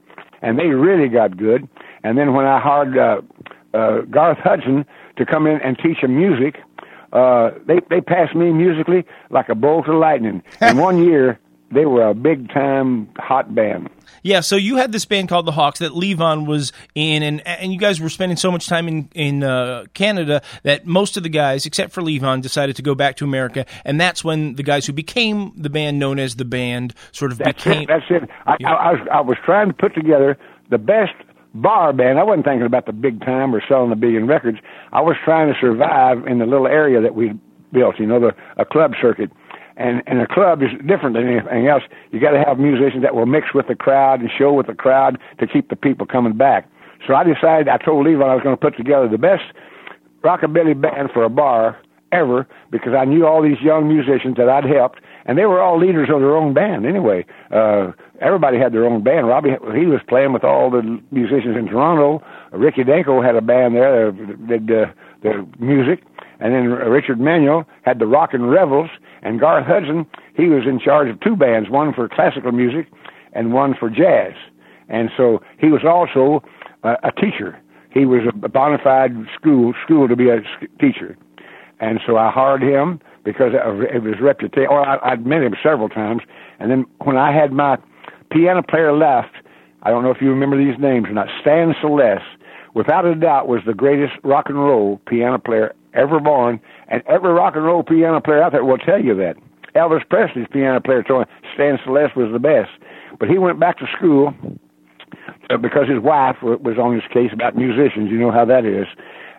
[0.42, 1.68] and they really got good.
[2.02, 3.20] And then when I hired uh,
[3.74, 4.84] uh, Garth Hudson
[5.16, 6.60] to come in and teach them music,
[7.12, 10.42] uh, they they passed me musically like a bolt of lightning.
[10.60, 11.40] In one year,
[11.72, 13.88] they were a big time hot band.
[14.22, 17.72] Yeah, so you had this band called the Hawks that Levon was in, and and
[17.72, 21.28] you guys were spending so much time in in uh, Canada that most of the
[21.28, 24.86] guys, except for Levon, decided to go back to America, and that's when the guys
[24.86, 27.82] who became the band known as the band sort of that's became.
[27.82, 28.28] It, that's it.
[28.46, 28.74] I, yeah.
[28.74, 30.36] I, I, was I was trying to put together
[30.70, 31.14] the best
[31.54, 32.18] bar band.
[32.18, 34.58] I wasn't thinking about the big time or selling a billion records.
[34.92, 37.32] I was trying to survive in the little area that we
[37.72, 37.98] built.
[37.98, 39.30] You know, the a club circuit
[39.80, 41.82] and and a club is different than anything else.
[42.12, 44.74] You got to have musicians that will mix with the crowd and show with the
[44.74, 46.68] crowd to keep the people coming back.
[47.06, 49.44] So I decided, I told Levon I was going to put together the best
[50.22, 51.78] rockabilly band for a bar
[52.12, 55.78] ever because I knew all these young musicians that I'd helped, and they were all
[55.78, 57.24] leaders of their own band anyway.
[57.50, 59.28] Uh, everybody had their own band.
[59.28, 62.22] Robbie, he was playing with all the musicians in Toronto.
[62.52, 66.02] Ricky Danko had a band there that did uh, the music.
[66.40, 68.90] And then Richard Manuel had the Rockin' Revels,
[69.22, 72.86] and Garth Hudson, he was in charge of two bands, one for classical music
[73.32, 74.32] and one for jazz.
[74.88, 76.42] And so he was also
[76.82, 77.58] uh, a teacher.
[77.90, 80.40] He was a bona fide school school to be a
[80.80, 81.16] teacher.
[81.80, 84.68] And so I hired him because of his reputation.
[84.70, 86.22] Or I, I'd met him several times.
[86.58, 87.78] And then when I had my
[88.30, 89.34] piano player left,
[89.82, 92.24] I don't know if you remember these names or not, Stan Szelest,
[92.74, 97.32] without a doubt was the greatest rock and roll piano player ever born, and every
[97.32, 99.36] rock and roll piano player out there will tell you that.
[99.74, 101.04] Elvis Presley's piano player
[101.54, 102.70] Stan Szelest was the best,
[103.18, 104.34] but he went back to school
[105.48, 108.10] uh, because his wife was on his case about musicians.
[108.10, 108.86] You know how that is,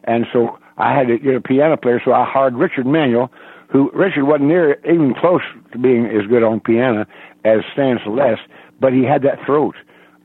[0.06, 2.02] and so I had to get a piano player.
[2.04, 3.30] So I hired Richard Manuel,
[3.70, 5.42] who Richard wasn't near even close
[5.74, 7.06] to being as good on piano
[7.44, 8.42] as Stan Szelest,
[8.80, 9.76] but he had that throat.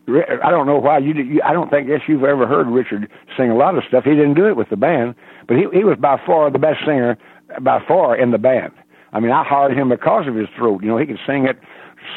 [0.09, 1.41] I don't know why you, you.
[1.45, 4.05] I don't think guess you've ever heard Richard sing a lot of stuff.
[4.05, 5.15] He didn't do it with the band,
[5.49, 7.19] but he he was by far the best singer,
[7.61, 8.73] by far in the band.
[9.13, 10.83] I mean, I hired him because of his throat.
[10.83, 11.59] You know, he could sing it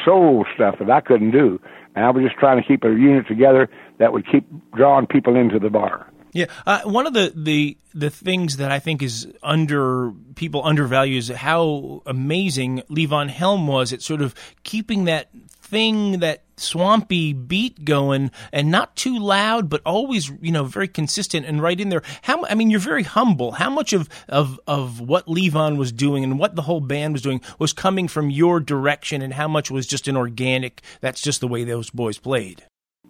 [0.04, 1.60] soul stuff that I couldn't do,
[1.96, 5.34] and I was just trying to keep a unit together that would keep drawing people
[5.34, 6.06] into the bar.
[6.32, 11.18] Yeah, uh, one of the, the the things that I think is under people undervalue
[11.18, 15.28] is how amazing Levon Helm was at sort of keeping that
[15.70, 21.46] thing that swampy beat going and not too loud but always you know very consistent
[21.46, 25.00] and right in there how i mean you're very humble how much of of of
[25.00, 28.60] what levon was doing and what the whole band was doing was coming from your
[28.60, 32.64] direction and how much was just an organic that's just the way those boys played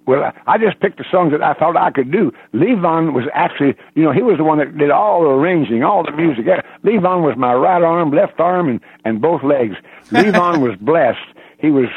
[0.06, 2.32] well, I just picked the songs that I thought I could do.
[2.52, 6.02] Levon was actually, you know, he was the one that did all the arranging, all
[6.02, 6.46] the music.
[6.82, 9.76] Levon was my right arm, left arm, and, and both legs.
[10.08, 11.18] Levon was blessed
[11.60, 11.88] he was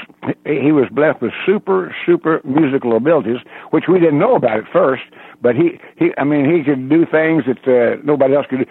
[0.46, 3.38] he was blessed with super super musical abilities,
[3.72, 5.04] which we didn't know about at first.
[5.42, 8.66] But he he I mean he could do things that uh, nobody else could do.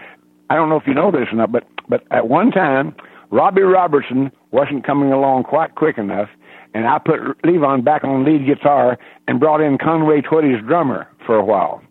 [0.50, 2.94] I don't know if you know this or not, but but at one time
[3.30, 6.28] Robbie Robertson wasn't coming along quite quick enough,
[6.74, 11.36] and I put Levon back on lead guitar and brought in Conway Twitty's drummer for
[11.36, 11.82] a while.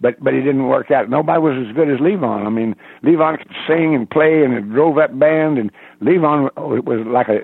[0.00, 1.10] But but it didn't work out.
[1.10, 2.46] Nobody was as good as Levon.
[2.46, 7.04] I mean, Levon could sing and play and it drove that band, and Levon was
[7.08, 7.40] like a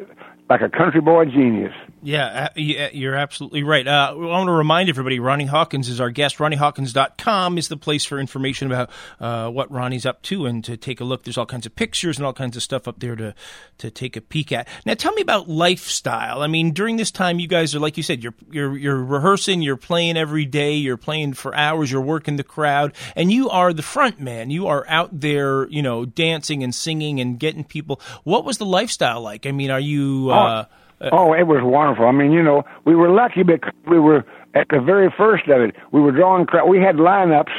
[0.53, 1.73] like a country boy genius.
[2.05, 3.87] Yeah, you're absolutely right.
[3.87, 6.39] Uh, I want to remind everybody Ronnie Hawkins is our guest.
[6.39, 11.01] RonnieHawkins.com is the place for information about uh, what Ronnie's up to and to take
[11.01, 11.23] a look.
[11.23, 13.37] There's all kinds of pictures and all kinds of stuff up there to,
[13.79, 14.67] to take a peek at.
[14.85, 16.43] Now, tell me about lifestyle.
[16.43, 19.63] I mean, during this time, you guys are, like you said, you're, you're, you're rehearsing,
[19.63, 23.73] you're playing every day, you're playing for hours, you're working the crowd, and you are
[23.73, 24.51] the front man.
[24.51, 28.01] You are out there, you know, dancing and singing and getting people.
[28.25, 29.47] What was the lifestyle like?
[29.47, 30.31] I mean, are you.
[30.33, 30.77] Uh, oh
[31.11, 32.07] oh, it was wonderful.
[32.07, 35.61] I mean, you know, we were lucky because we were at the very first of
[35.61, 35.75] it.
[35.91, 36.69] We were drawing crowd.
[36.69, 37.53] We had lineups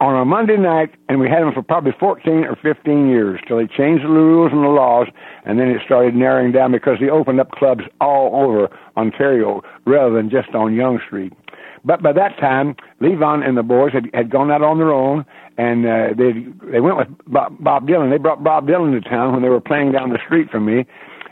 [0.00, 3.56] on a Monday night, and we had them for probably 14 or 15 years till
[3.56, 5.06] they changed the rules and the laws,
[5.44, 10.14] and then it started narrowing down because they opened up clubs all over Ontario rather
[10.14, 11.32] than just on Yonge Street.
[11.86, 15.24] But by that time, Levon and the boys had, had gone out on their own,
[15.58, 16.32] and uh, they
[16.70, 18.10] they went with Bob, Bob Dylan.
[18.10, 20.86] They brought Bob Dylan to town when they were playing down the street from me,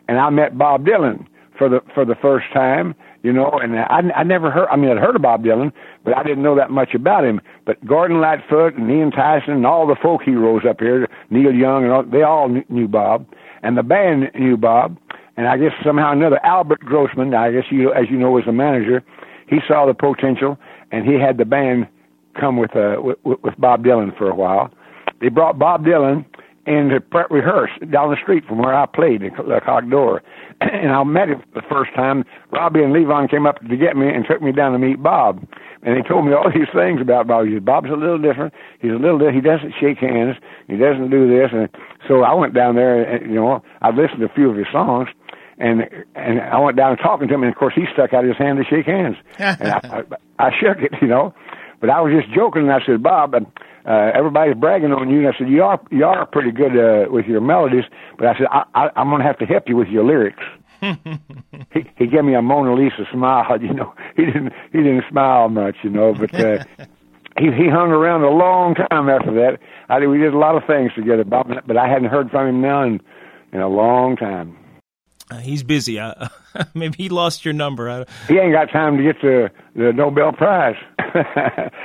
[0.09, 1.27] and I met Bob Dylan
[1.63, 4.67] for the for the first time, you know, and I I never heard.
[4.69, 5.73] I mean, I'd heard of Bob Dylan,
[6.05, 7.41] but I didn't know that much about him.
[7.65, 11.85] But Gordon Lightfoot and Ian Tyson and all the folk heroes up here, Neil Young
[11.85, 13.27] and all, they all knew Bob,
[13.63, 14.99] and the band knew Bob.
[15.37, 18.53] And I guess somehow another Albert Grossman, I guess you as you know was the
[18.53, 19.05] manager,
[19.47, 20.59] he saw the potential
[20.91, 21.87] and he had the band
[22.39, 24.71] come with uh with, with Bob Dylan for a while.
[25.21, 26.25] They brought Bob Dylan
[26.67, 30.23] and to pre- rehearse down the street from where I played in the Coq d'Or.
[30.61, 32.25] and I met him the first time.
[32.51, 35.47] Robbie and Levon came up to get me and took me down to meet Bob.
[35.83, 37.47] And they told me all these things about Bob.
[37.47, 38.55] He said, Bob's a little different.
[38.81, 39.37] He's a little different.
[39.37, 40.37] He doesn't shake hands.
[40.69, 41.51] He doesn't do this.
[41.53, 41.69] And
[42.07, 44.67] so I went down there and, you know, I listened to a few of his
[44.71, 45.09] songs
[45.59, 45.83] and
[46.15, 48.37] and I went down and talking to him, and of course he stuck out his
[48.37, 50.05] hand to shake hands, and I,
[50.39, 51.35] I, I shook it, you know,
[51.83, 53.41] but I was just joking, and I said, Bob, uh,
[54.15, 55.19] everybody's bragging on you.
[55.19, 57.83] And I said, you are you are pretty good uh, with your melodies,
[58.17, 60.45] but I said I, I, I'm going to have to help you with your lyrics.
[60.81, 63.45] he he gave me a Mona Lisa smile.
[63.61, 66.65] You know, he didn't he didn't smile much, you know, but uh,
[67.39, 69.59] he he hung around a long time after that.
[69.89, 72.47] I did, we did a lot of things together, Bob, but I hadn't heard from
[72.47, 73.01] him now in
[73.53, 74.57] in a long time.
[75.33, 75.99] Uh, he's busy.
[75.99, 76.29] Uh,
[76.75, 78.05] maybe he lost your number.
[78.29, 80.77] He ain't got time to get the the Nobel Prize.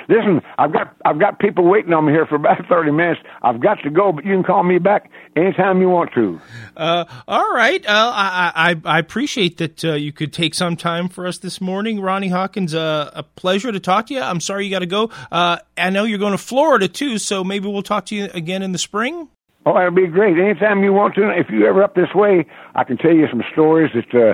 [0.09, 3.21] Listen, I've got I've got people waiting on me here for about thirty minutes.
[3.41, 6.41] I've got to go, but you can call me back anytime you want to.
[6.75, 7.85] Uh, all right.
[7.85, 11.61] Uh, I, I, I appreciate that uh, you could take some time for us this
[11.61, 12.75] morning, Ronnie Hawkins.
[12.75, 14.21] Uh, a pleasure to talk to you.
[14.21, 15.09] I'm sorry you got to go.
[15.31, 18.61] Uh, I know you're going to Florida too, so maybe we'll talk to you again
[18.61, 19.29] in the spring.
[19.67, 20.37] Oh, it'll be great.
[20.37, 21.29] Anytime you want to.
[21.29, 24.33] If you're ever up this way, I can tell you some stories that uh,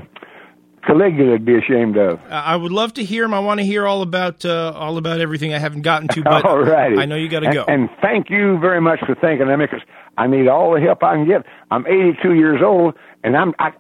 [0.85, 2.19] Caligula would be ashamed of.
[2.29, 3.33] I would love to hear them.
[3.33, 6.43] I want to hear all about uh, all about everything I haven't gotten to, but
[6.45, 6.99] Alrighty.
[6.99, 7.63] I know you got to go.
[7.67, 9.81] And thank you very much for thinking of me because
[10.17, 11.45] I need all the help I can get.
[11.71, 12.93] I'm 82 years old,
[13.23, 13.71] and I'm I,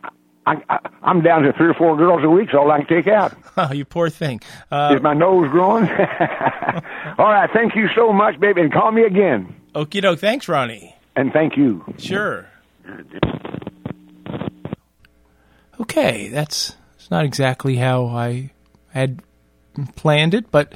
[0.47, 2.87] I, I, I'm down to three or four girls a week, so all I can
[2.87, 3.33] take out.
[3.55, 4.41] Oh, you poor thing.
[4.71, 5.83] Uh, Is my nose growing?
[7.19, 9.55] all right, thank you so much, baby, and call me again.
[9.75, 10.17] Okie doke.
[10.17, 10.95] Thanks, Ronnie.
[11.15, 11.83] And thank you.
[11.97, 12.47] Sure.
[15.79, 18.51] Okay, that's it's not exactly how I
[18.89, 19.21] had
[19.95, 20.73] planned it, but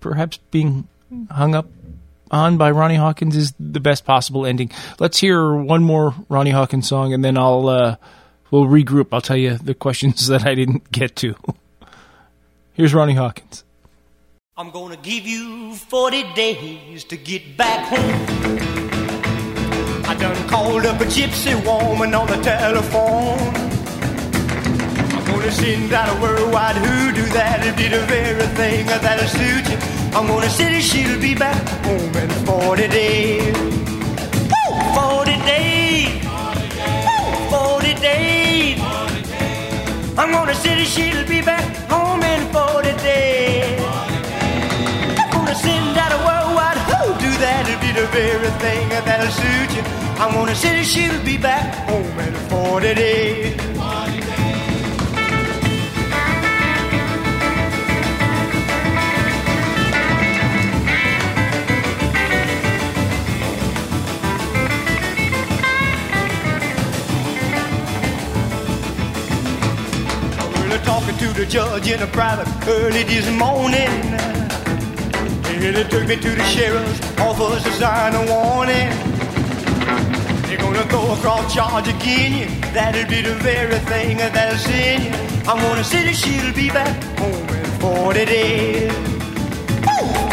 [0.00, 0.88] perhaps being
[1.30, 1.66] hung up
[2.30, 4.70] on by Ronnie Hawkins is the best possible ending.
[4.98, 7.96] Let's hear one more Ronnie Hawkins song, and then I'll uh,
[8.50, 9.08] we'll regroup.
[9.12, 11.34] I'll tell you the questions that I didn't get to.
[12.72, 13.64] Here's Ronnie Hawkins.
[14.56, 18.99] I'm gonna give you 40 days to get back home.
[20.10, 23.38] I done called up a gypsy woman on the telephone.
[25.14, 29.78] I'm gonna send out a worldwide hoodoo that'll do the very thing that'll suit you.
[30.16, 33.54] I'm gonna say she'll be back home in 40 days.
[34.50, 34.70] Woo!
[34.98, 36.24] 40 days.
[37.06, 37.78] Woo!
[37.78, 38.80] 40 days.
[40.18, 41.99] I'm gonna say she'll be back home
[48.20, 49.82] that'll be the very thing that'll suit you.
[50.20, 53.56] I'm gonna say she'll be back home in 40 days.
[70.84, 74.39] Talking to the judge in a private early this morning.
[75.62, 78.88] And it took me to the sheriff's office to sign a warning.
[80.48, 85.10] you're gonna go across charge again, that'll be the very thing that'll send you.
[85.46, 88.92] I'm gonna say that she'll be back home in 40 days.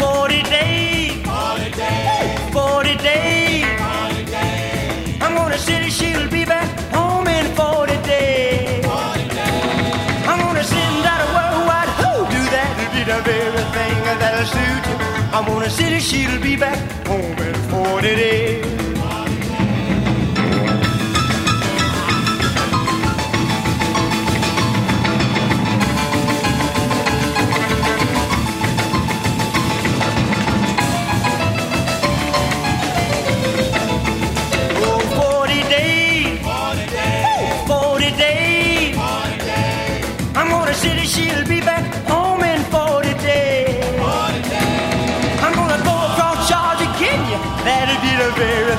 [0.00, 1.22] 40 days.
[1.26, 2.50] 40 days.
[2.56, 3.68] 40 days.
[3.78, 5.22] 40 days.
[5.22, 8.82] I'm gonna say that she'll be back home in 40 days.
[8.82, 10.26] 40 days.
[10.26, 14.86] I'm gonna send out a worldwide who do that'll be the very thing that'll suit
[14.88, 15.07] you.
[15.30, 19.17] I'm gonna that she'll be back home in 40 days.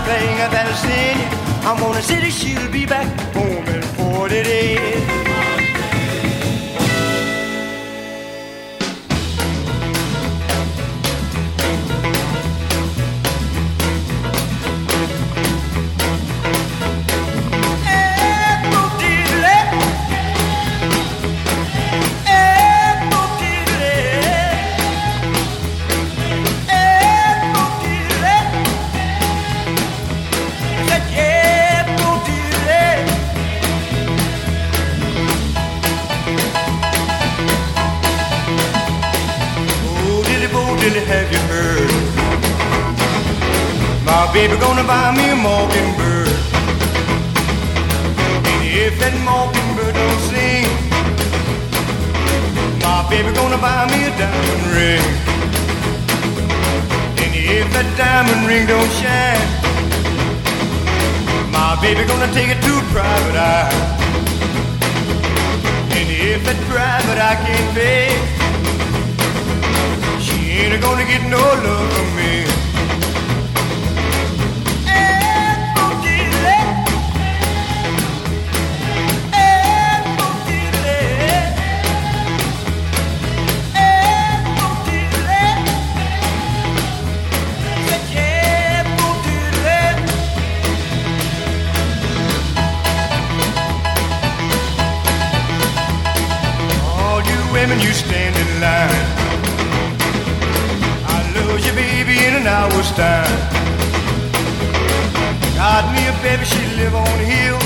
[0.10, 1.70] Very thing that'll send you.
[1.70, 5.19] I'm gonna that she'll be back home in 40 days.
[58.60, 59.48] Ring don't shine,
[61.52, 63.72] my baby gonna take it to a private eye.
[65.98, 68.10] And if that private eye can't pay,
[70.26, 72.69] she ain't gonna get no love from me.
[102.40, 103.38] An hour's time.
[105.56, 107.60] Got me a baby, she live on the hill.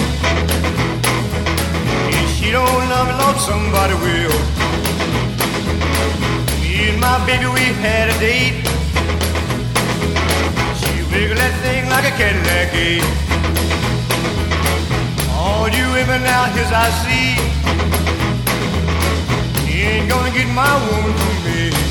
[2.18, 4.38] If she don't love me, Lord, somebody will.
[6.62, 8.58] Me and my baby, we had a date.
[10.80, 13.06] She wiggled that thing like a Cadillac gate.
[15.38, 17.44] All you women out here, I see
[19.86, 21.83] ain't gonna get my woman from me.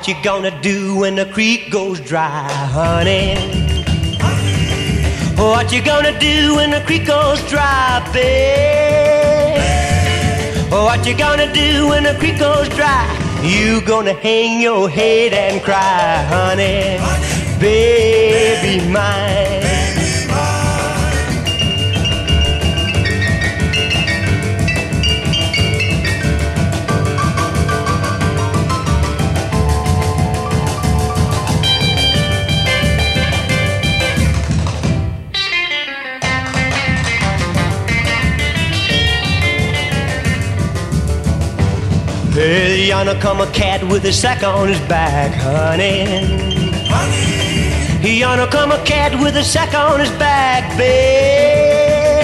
[0.00, 3.34] What you gonna do when the creek goes dry, honey?
[5.36, 9.60] What you gonna do when the creek goes dry, babe?
[10.72, 13.04] What you gonna do when the creek goes dry?
[13.42, 17.60] You gonna hang your head and cry, honey, honey.
[17.60, 19.69] baby mine.
[42.34, 46.04] Well, yonder come a cat with a sack on his back, honey.
[46.86, 48.18] Honey.
[48.18, 52.22] Yonder come a cat with a sack on his back, babe.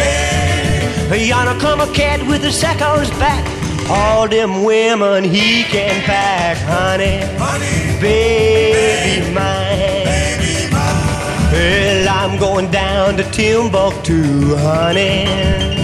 [1.10, 1.28] babe.
[1.28, 3.44] Yonder come a cat with a sack on his back.
[3.90, 7.18] All them women he can pack, honey.
[7.36, 8.00] honey.
[8.00, 10.04] Baby, baby mine.
[10.38, 11.52] Baby mine.
[11.52, 15.75] Well, I'm going down to Timbuktu, honey.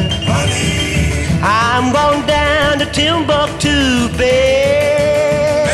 [1.45, 5.68] I'm going down to Timbuktu, babe.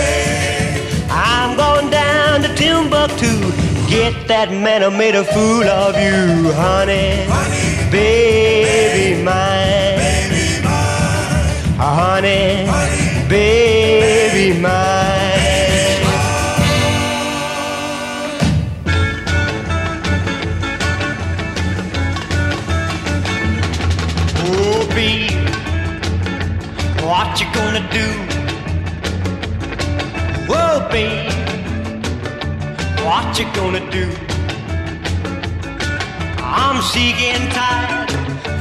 [1.11, 3.53] I'm going down to Timbuktu.
[3.89, 7.25] Get that man who made a fool of you, honey.
[7.29, 9.97] honey, Baby mine.
[9.99, 15.18] baby mine, honey, honey, baby mine.
[27.59, 28.07] Gonna do?
[30.51, 31.31] Whoa, babe,
[33.05, 34.07] what you gonna do?
[36.61, 38.11] I'm sick and tired,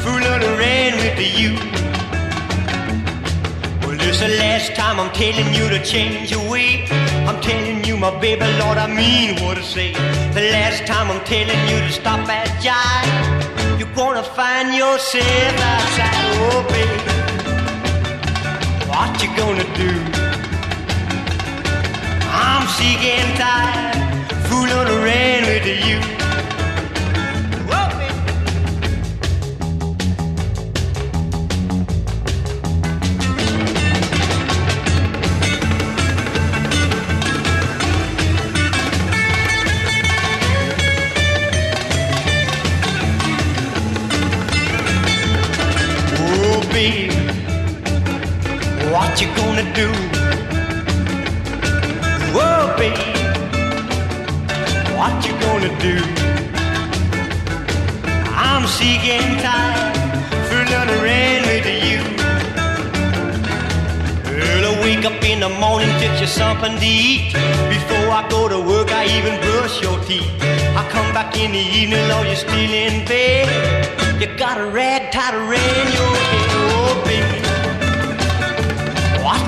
[0.03, 1.51] fooling around with you.
[3.81, 6.85] Well, this the last time I'm telling you to change your way.
[7.27, 9.93] I'm telling you, my baby, Lord, I mean what I say.
[10.39, 13.79] The last time I'm telling you to stop that jive.
[13.79, 17.36] You're gonna find yourself outside, oh baby.
[18.97, 19.91] What you gonna do?
[22.33, 23.93] I'm sick and tired,
[24.47, 26.26] fooling around with you.
[49.57, 49.91] Gonna do?
[52.35, 53.01] Whoa, baby,
[54.95, 55.97] what you gonna do?
[58.35, 59.95] I'm sick and tired,
[60.49, 62.01] fooling around with you.
[64.25, 67.33] Well, I wake up in the morning, get you something to eat.
[67.33, 70.29] Before I go to work, I even brush your teeth.
[70.77, 74.21] I come back in the evening, Lord, you're still in bed.
[74.21, 77.46] You got a rag tied around your head, oh baby.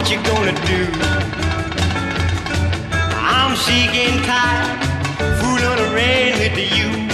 [0.09, 0.87] What you gonna do?
[3.13, 3.55] I'm
[3.93, 4.81] and tired,
[5.39, 7.08] fooling around with you.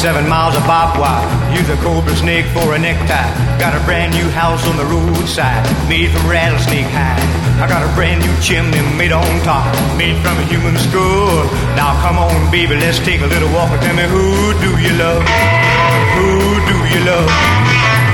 [0.00, 1.28] 47 miles of barbed wire.
[1.52, 3.28] Use a cobra snake for a necktie.
[3.60, 5.60] Got a brand new house on the roadside,
[5.92, 7.20] made from rattlesnake hide.
[7.60, 9.68] I got a brand new chimney made on top,
[10.00, 11.44] made from a human skull.
[11.76, 14.96] Now come on, baby, let's take a little walk and tell me who do you
[14.96, 15.20] love?
[15.20, 16.32] Who
[16.64, 17.28] do you love?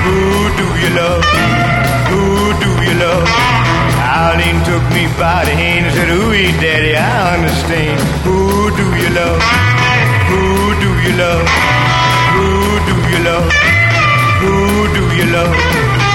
[0.03, 0.19] Who
[0.59, 1.23] do you love?
[2.11, 3.23] Who do you love?
[4.03, 7.95] Arlene took me by the hand and said, Ooh, daddy, I understand.
[8.27, 9.39] Who do you love?
[10.27, 10.43] Who
[10.83, 11.76] do you love?
[13.27, 15.53] Who do you love?
[15.53, 16.06] Who do you love?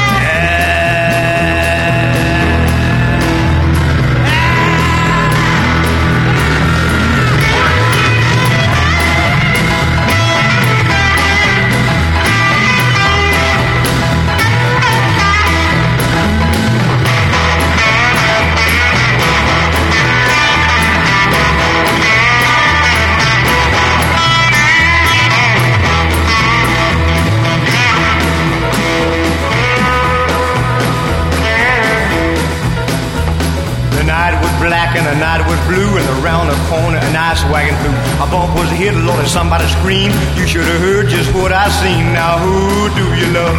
[35.32, 37.96] Night was blue, and around the corner an ice wagon flew.
[38.20, 40.12] A bump was hit, Lord, and somebody screamed.
[40.36, 42.12] You should have heard just what I seen.
[42.12, 43.56] Now who do you love?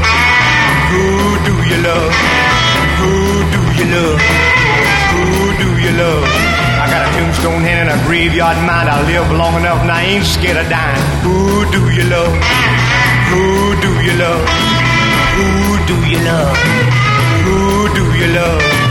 [0.93, 1.07] Who
[1.49, 2.13] do you love?
[3.01, 3.13] Who
[3.55, 4.21] do you love?
[5.13, 5.25] Who
[5.63, 6.25] do you love?
[6.77, 8.87] I got a tombstone hand and a graveyard mind.
[8.89, 11.01] I live long enough and I ain't scared of dying.
[11.25, 12.33] Who do you love?
[13.33, 13.45] Who
[13.81, 14.45] do you love?
[15.37, 15.49] Who
[15.89, 16.57] do you love?
[17.45, 17.57] Who
[17.97, 18.82] do you love?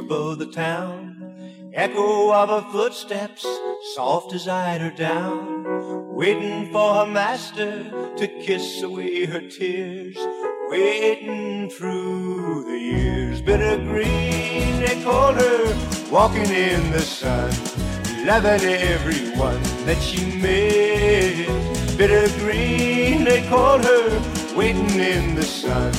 [0.00, 1.70] Above the town.
[1.74, 3.46] Echo of her footsteps,
[3.94, 6.14] soft as eider down.
[6.14, 7.84] Waiting for her master
[8.16, 10.16] to kiss away her tears.
[10.68, 13.40] Waiting through the years.
[13.42, 17.50] Bitter green, they called her, walking in the sun.
[18.24, 21.96] Loving everyone that she met.
[21.96, 25.92] Bitter green, they called her, waiting in the sun.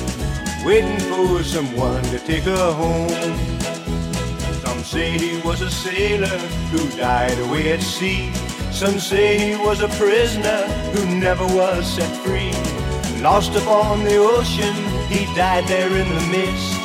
[0.66, 3.61] Waiting for someone to take her home.
[4.82, 6.40] Some say he was a sailor
[6.72, 8.34] who died away at sea.
[8.72, 12.52] Some say he was a prisoner who never was set free.
[13.22, 14.74] Lost upon the ocean,
[15.08, 16.82] he died there in the mist.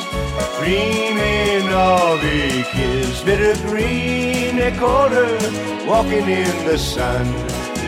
[0.59, 7.25] Dreaming of a kiss, bitter green, her, walking in the sun,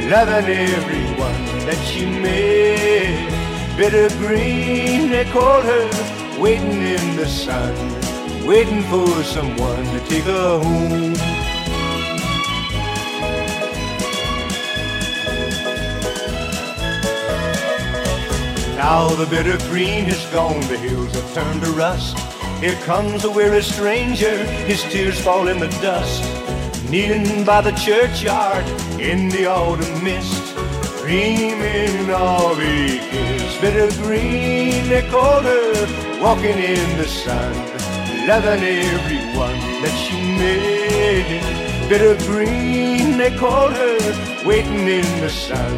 [0.09, 3.77] loving everyone that she met.
[3.77, 7.98] Bitter green, her, waiting in the sun,
[8.49, 11.13] waiting for someone to take her home.
[18.75, 22.17] Now the bitter green is gone, the hills have turned to rust.
[22.59, 26.23] Here comes a weary stranger, his tears fall in the dust.
[26.89, 28.65] Kneeling by the churchyard
[28.99, 30.55] in the autumn mist,
[30.97, 33.61] dreaming of a kiss.
[33.61, 35.45] Bitter green, they called
[36.19, 37.78] walking in the sun,
[38.27, 41.89] loving everyone that she met.
[41.89, 43.97] Bitter green, they called her,
[44.45, 45.73] waiting in the sun,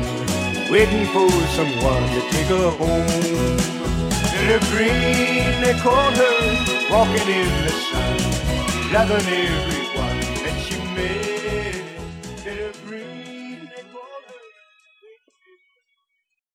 [0.69, 3.57] waiting for someone to take her home.
[4.31, 6.39] Bitter green, they called her,
[6.91, 9.80] walking in the sun, loving everyone.